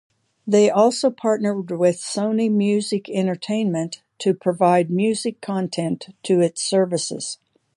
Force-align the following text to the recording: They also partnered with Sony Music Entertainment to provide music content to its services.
They 0.47 0.67
also 0.67 1.11
partnered 1.11 1.69
with 1.69 1.97
Sony 1.97 2.51
Music 2.51 3.07
Entertainment 3.07 4.01
to 4.17 4.33
provide 4.33 4.89
music 4.89 5.41
content 5.41 6.07
to 6.23 6.39
its 6.41 6.63
services. 6.63 7.37